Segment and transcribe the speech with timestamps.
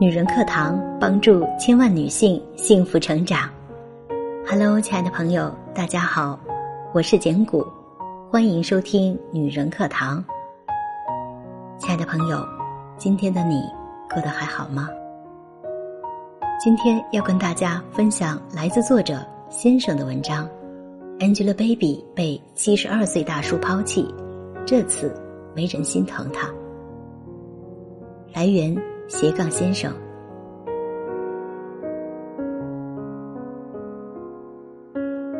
[0.00, 3.48] 女人课堂帮助千万女性幸福成长。
[4.44, 6.36] Hello，亲爱的朋友，大家好，
[6.92, 7.64] 我是简古，
[8.28, 10.22] 欢迎收听女人课堂。
[11.78, 12.44] 亲爱的朋友，
[12.98, 13.62] 今天的你
[14.12, 14.88] 过得还好吗？
[16.60, 20.48] 今天要跟大家分享来自作者先生的文章
[21.20, 24.12] ：Angelababy 被七十二岁大叔抛弃，
[24.66, 25.14] 这次
[25.54, 26.52] 没人心疼他。
[28.34, 28.76] 来源。
[29.14, 29.92] 斜杠先生，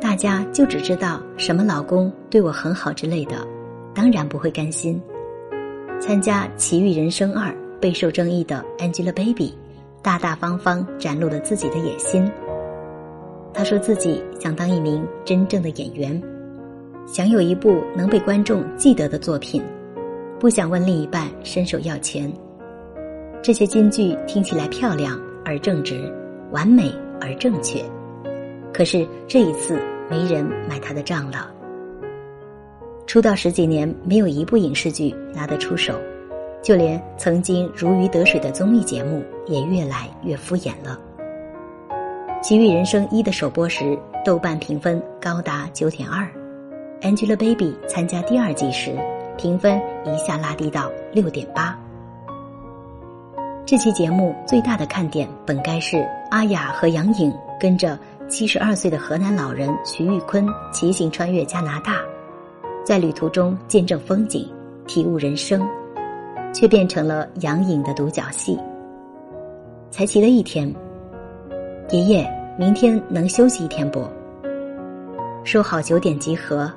[0.00, 3.44] 大家就只知道什么老公对我很好之类的，
[3.92, 5.02] 当然不会甘心。
[5.98, 9.52] 参加《奇遇人生二》备受争议的 Angelababy，
[10.00, 12.30] 大大方方展露了自己的野心。
[13.52, 16.22] 她说自己想当一名真正的演员，
[17.04, 19.60] 想有一部能被观众记得的作品，
[20.38, 22.32] 不想问另一半伸手要钱。
[23.46, 26.12] 这些金句听起来漂亮而正直，
[26.50, 27.80] 完美而正确，
[28.74, 29.80] 可是这一次
[30.10, 31.48] 没人买他的账了。
[33.06, 35.94] 出道十几年，没有一部影视剧拿得出手，
[36.60, 40.98] 就连曾经如鱼得水的综艺节目也越来越敷衍了。
[42.40, 46.28] 《奇遇人生一》的首播时，豆瓣评分高达九点二
[47.00, 48.90] ，Angelababy 参加第二季时，
[49.38, 51.80] 评分一下拉低到六点八。
[53.66, 61.96] 这期节目最大的看点本该是阿雅和杨颖跟着七十二岁的河南老人徐玉坤骑行穿越加拿大，
[62.84, 64.48] 在旅途中见证风景、
[64.86, 65.68] 体悟人生，
[66.54, 68.56] 却变成了杨颖的独角戏。
[69.90, 70.72] 才骑了一天，
[71.90, 72.24] 爷爷，
[72.56, 74.06] 明天能休息一天不？
[75.42, 76.70] 说好九点集合，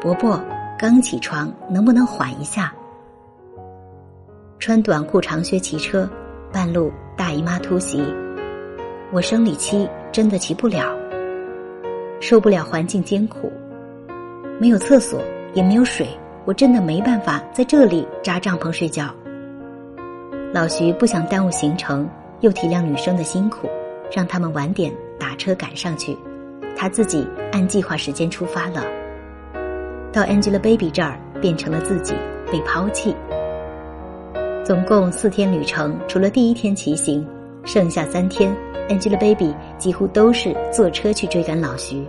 [0.00, 0.40] 伯伯
[0.78, 2.72] 刚起床，能不能缓一下？
[4.58, 6.08] 穿短裤长靴骑车，
[6.50, 8.02] 半路大姨妈突袭，
[9.12, 10.96] 我生理期真的骑不了，
[12.20, 13.52] 受不了环境艰苦，
[14.58, 15.20] 没有厕所
[15.52, 16.08] 也没有水，
[16.46, 19.14] 我真的没办法在这里扎帐篷睡觉。
[20.52, 22.08] 老徐不想耽误行程，
[22.40, 23.68] 又体谅女生的辛苦，
[24.10, 26.16] 让他们晚点打车赶上去，
[26.74, 28.82] 他自己按计划时间出发了。
[30.12, 32.14] 到 Angelababy 这儿，变成了自己
[32.50, 33.14] 被抛弃。
[34.66, 37.24] 总共四天旅程，除了第一天骑行，
[37.64, 38.52] 剩下三天
[38.88, 42.02] ，Angelababy 几乎都是坐车去追赶老徐。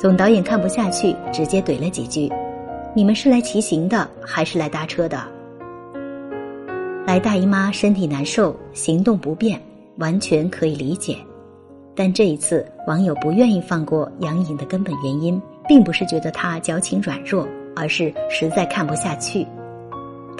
[0.00, 2.28] 总导演看不下去，直接怼了几句
[2.92, 5.22] ：“你们是来骑行的，还是来搭车的？”
[7.06, 9.62] 来大姨妈，身体难受，行动不便，
[9.98, 11.16] 完全可以理解。
[11.94, 17.46] 但这一次，网友不愿意放过杨颖的根本原因，并不是觉得她矫情软弱，
[17.76, 19.46] 而是实在看不下去。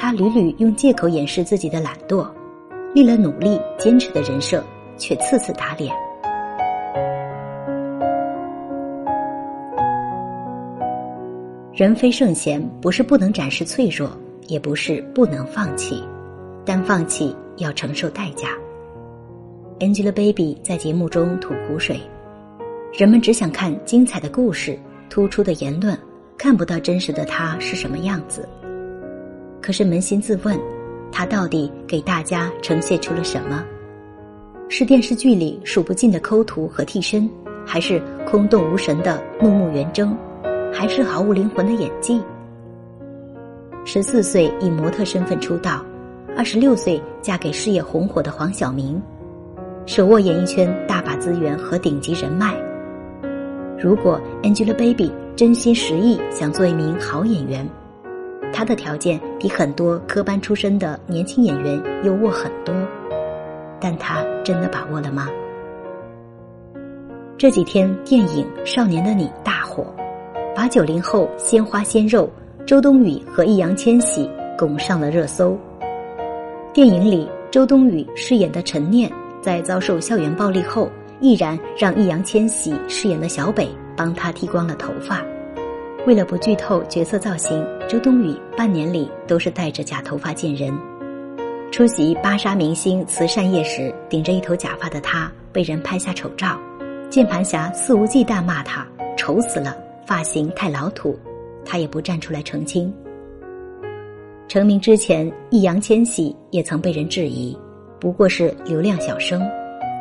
[0.03, 2.27] 他屡屡用借口掩饰自己的懒惰，
[2.95, 4.65] 立了努力坚持的人设，
[4.97, 5.95] 却次次打脸。
[11.75, 14.11] 人非圣贤，不是不能展示脆弱，
[14.47, 16.03] 也不是不能放弃，
[16.65, 18.49] 但放弃要承受代价。
[19.81, 22.01] Angelababy 在节目中吐苦水，
[22.99, 24.79] 人们只想看精彩的故事、
[25.11, 25.95] 突出的言论，
[26.39, 28.49] 看不到真实的他是什么样子。
[29.61, 30.59] 可是扪心自问，
[31.13, 33.65] 他到底给大家呈现出了什么？
[34.69, 37.29] 是电视剧里数不尽的抠图和替身，
[37.67, 40.17] 还是空洞无神的怒目圆睁，
[40.73, 42.23] 还是毫无灵魂的演技？
[43.85, 45.85] 十四岁以模特身份出道，
[46.37, 49.03] 二十六岁嫁给事业红火的黄晓明，
[49.87, 52.55] 手握演艺圈大把资源和顶级人脉。
[53.79, 57.69] 如果 Angelababy 真心实意想做一名好演员，
[58.53, 62.75] 他的条件比很多科班出身的年轻演员优渥很多，
[63.81, 65.29] 但他真的把握了吗？
[67.39, 69.87] 这几天电影《少年的你》大火，
[70.55, 72.29] 把九零后鲜花鲜肉
[72.67, 75.57] 周冬雨和易烊千玺拱上了热搜。
[76.75, 79.11] 电影里，周冬雨饰演的陈念
[79.41, 85.25] 在遭受校园暴力后，毅然让易烊千玺饰演的小北帮他剃光了头发。
[86.07, 90.73] 为了不剧透角色造型，周冬雨半年里都是戴着假头发见人。
[91.71, 96.59] 出席芭莎明星慈善夜时，顶着一头假发的她被人拍下丑照，
[97.11, 98.87] 键盘侠肆无忌惮骂她
[99.17, 99.77] 丑死了，
[100.07, 101.17] 发型太老土，
[101.67, 102.93] 她也不站出来澄清。
[104.49, 107.57] 成名之前，易烊千玺也曾被人质疑，
[108.01, 109.41] 不过是流量小生，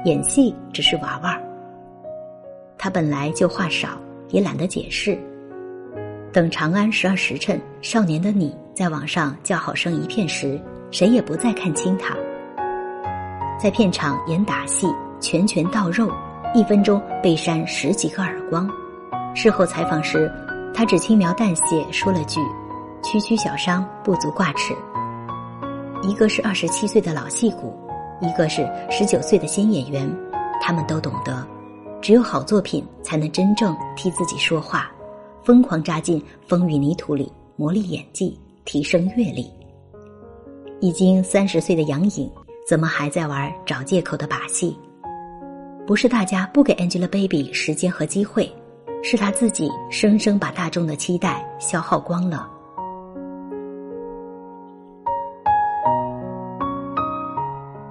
[0.06, 1.40] 演戏只是玩玩。
[2.78, 3.90] 他本来就话少，
[4.30, 5.16] 也懒得解释。
[6.32, 10.62] 等《长安十二时辰》少年的你在网上叫好声一片时，
[10.92, 12.16] 谁也不再看清他，
[13.60, 14.88] 在片场演打戏，
[15.20, 16.12] 拳拳到肉，
[16.54, 18.70] 一分钟被扇十几个耳光。
[19.34, 20.32] 事后采访时，
[20.72, 22.40] 他只轻描淡写说了句
[23.04, 24.76] ：“区区小伤，不足挂齿。”
[26.08, 27.76] 一个是二十七岁的老戏骨，
[28.22, 30.08] 一个是十九岁的新演员，
[30.62, 31.46] 他们都懂得，
[32.02, 34.92] 只有好作品才能真正替自己说话，
[35.50, 39.52] 疯狂扎进风雨泥土里磨砺演技，提升阅历。
[40.80, 42.32] 已经三十岁的杨颖，
[42.68, 44.78] 怎么还在玩找借口的把戏？
[45.88, 48.48] 不是大家不给 Angelababy 时间和机会，
[49.02, 52.48] 是她自己生生把大众的期待消耗光了。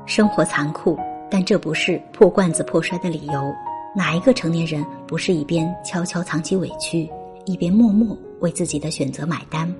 [0.06, 0.96] 生活残酷，
[1.28, 3.52] 但这不是破罐子破摔的理由。
[3.96, 7.10] 哪一个成年人不是一边悄悄藏起委屈，
[7.48, 9.74] 一边默默为自己的选择买单？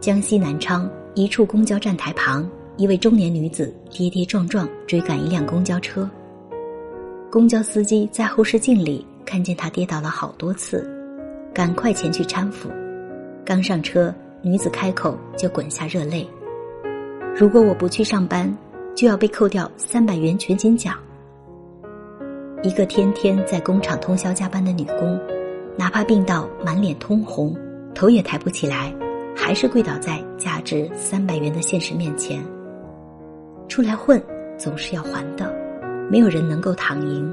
[0.00, 6.08] 江西南昌一处公交站台旁，一位中年女子跌跌撞撞追赶一辆公交车。
[7.32, 10.88] 公交司机在后视镜里看见她跌倒了好多次，
[11.52, 12.70] 赶快前去搀扶。
[13.44, 16.24] 刚上车，女子开口就滚下热泪
[17.36, 18.56] ：“如果我不去上班。”
[18.96, 20.96] 就要被扣掉三百元全勤奖。
[22.62, 25.20] 一个天天在工厂通宵加班的女工，
[25.78, 27.54] 哪怕病到满脸通红，
[27.94, 28.92] 头也抬不起来，
[29.36, 32.42] 还是跪倒在价值三百元的现实面前。
[33.68, 34.22] 出来混
[34.56, 35.54] 总是要还的，
[36.10, 37.30] 没有人能够躺赢。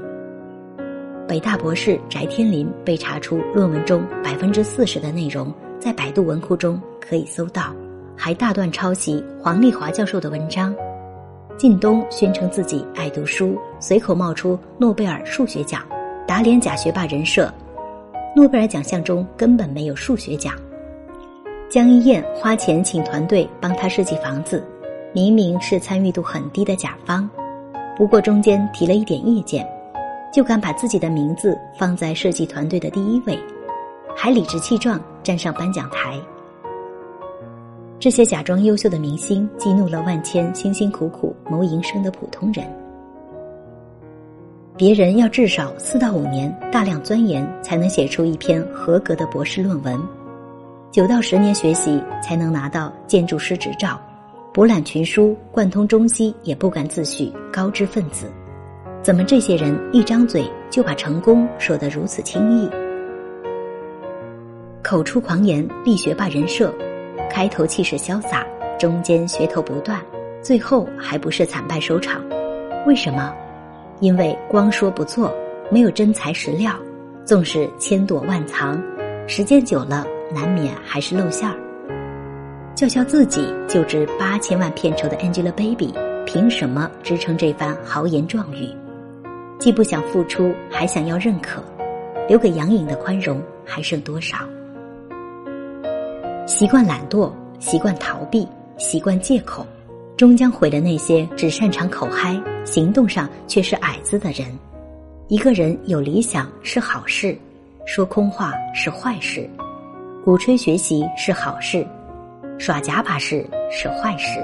[1.26, 5.50] 北大博士翟天临被查出论文中百分之四十的内容
[5.80, 7.74] 在百度文库中可以搜到，
[8.14, 10.74] 还大段抄袭黄丽华教授的文章。
[11.56, 15.82] 靳东宣称自己爱读书，随口冒出诺贝尔数学奖，
[16.26, 17.50] 打脸假学霸人设。
[18.36, 20.54] 诺贝尔奖项中根本没有数学奖。
[21.68, 24.64] 江一燕花钱请团队帮他设计房子，
[25.12, 27.28] 明明是参与度很低的甲方，
[27.96, 29.64] 不过中间提了一点意见，
[30.32, 33.38] 就敢把自己的名字放在设计团队的第一位，
[34.16, 36.18] 还理直气壮站上颁奖台。
[38.00, 42.66] 这些假装优秀的明星，激怒了万千辛辛苦苦谋营生的普通人。
[44.76, 49.96] 别人要至少四到五年大量钻研，才能写出一篇合格的博士论文；
[50.90, 54.00] 九到十年学习，才能拿到建筑师执照。
[54.52, 58.26] 博览群书，贯通中西，也不敢自诩高知分子。
[59.00, 62.68] 怎么这些人一张嘴就把成功说得如此轻易？
[64.82, 66.74] 口出狂言，立学霸人设。
[67.30, 68.44] 开头气势潇洒，
[68.76, 70.00] 中间噱头不断，
[70.42, 72.20] 最后还不是惨败收场？
[72.88, 73.32] 为什么？
[74.04, 75.34] 因为光说不做，
[75.70, 76.74] 没有真材实料，
[77.24, 78.78] 纵使千躲万藏，
[79.26, 81.56] 时间久了难免还是露馅儿。
[82.74, 85.90] 叫嚣自己就值八千万片酬的 Angelababy，
[86.26, 88.68] 凭什么支撑这番豪言壮语？
[89.58, 91.62] 既不想付出，还想要认可，
[92.28, 94.36] 留给杨颖的宽容还剩多少？
[96.46, 98.46] 习惯懒惰，习惯逃避，
[98.76, 99.66] 习惯借口，
[100.16, 104.46] 终将毁了那些只擅长口嗨、行动上却是矮子的人。
[105.26, 107.36] 一个人有理想是好事，
[107.84, 109.48] 说空话是坏事，
[110.24, 111.84] 鼓吹学习是好事，
[112.58, 114.38] 耍假把式是坏事。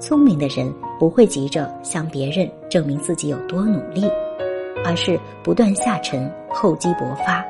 [0.00, 4.10] 聪明的人不会急着向别人证明自己有多努力，
[4.84, 7.44] 而是不断下沉，厚积薄发，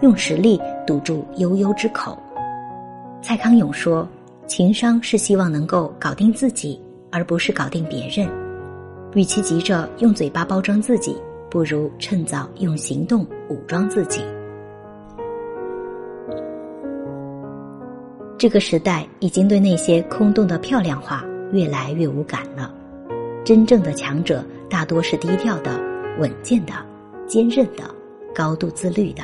[0.00, 2.18] 用实力堵住悠悠之口。
[3.20, 4.08] 蔡康永说
[4.46, 6.80] ：“情商是希望能够搞定自己，
[7.16, 8.28] 而不是搞定别人。
[9.14, 11.16] 与其急着用嘴巴包装自己，
[11.48, 14.20] 不如趁早用行动武装自己。”
[18.36, 22.70] 这个时代已经对那些空洞的漂亮话越来越无感了。
[23.42, 25.80] 真正的强者大多是低调的、
[26.18, 26.74] 稳健的、
[27.26, 27.84] 坚韧的、
[28.34, 29.22] 高度自律的。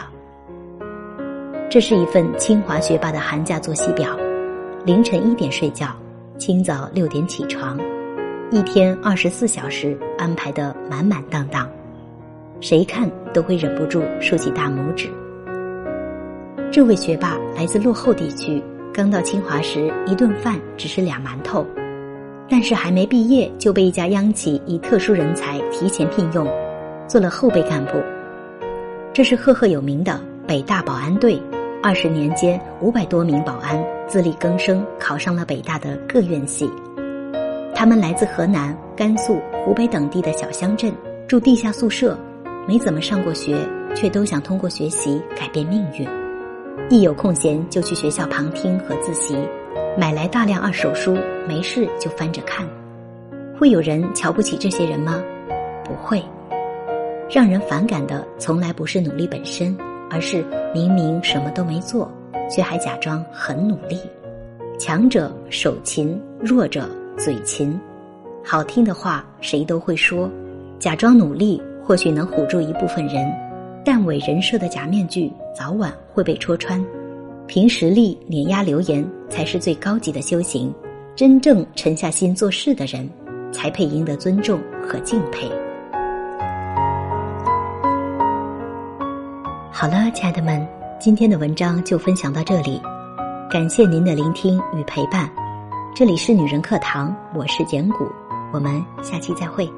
[1.69, 4.17] 这是一份清华学霸的寒假作息表：
[4.87, 5.95] 凌晨一点睡觉，
[6.39, 7.79] 清早六点起床，
[8.51, 11.69] 一天二十四小时安排的满满当当，
[12.61, 15.09] 谁看都会忍不住竖起大拇指。
[16.71, 18.63] 这位学霸来自落后地区，
[18.93, 21.65] 刚到清华时一顿饭只是俩馒头，
[22.49, 26.49] 但是还没毕业就被一家央企以特殊人才提前聘用，
[27.07, 27.93] 做了后备干部。
[29.13, 31.41] 这是赫赫有名的北大保安队。
[31.85, 33.77] 二十年间，五百多名保安
[34.13, 36.71] 自力更生，考上了北大的各院系。
[37.75, 40.93] 他们来自河南、甘肃、湖北等地的小乡镇，
[41.27, 42.15] 住地下宿舍，
[42.69, 43.57] 没怎么上过学，
[43.95, 46.07] 却都想通过学习改变命运。
[46.91, 49.35] 一有空闲就去学校旁听和自习，
[49.97, 51.17] 买来大量二手书，
[51.49, 52.69] 没事就翻着看。
[53.59, 55.23] 会有人瞧不起这些人吗？
[55.87, 56.23] 不会。
[57.31, 59.75] 让人反感的从来不是努力本身，
[60.11, 62.13] 而是明明什么都没做，
[62.55, 63.99] 却还假装很努力。
[64.79, 67.79] 强者手勤，弱者嘴勤。
[68.45, 70.29] 好听的话谁都会说，
[70.79, 73.33] 假装努力或许能唬住一部分人，
[73.85, 76.85] 但伪人设的假面具早晚会被戳穿。
[77.47, 80.75] 凭实力碾压流言才是最高级的修行。
[81.15, 83.09] 真正沉下心做事的人，
[83.53, 85.47] 才配赢得尊重和敬佩。
[89.71, 90.67] 好了，亲爱的们，
[91.03, 92.81] 今天的文章就分享到这里，
[93.51, 95.29] 感谢您的聆听与陪伴。
[95.93, 98.09] 这里是女人课堂，我是简古，
[98.53, 99.69] 我们下期再会。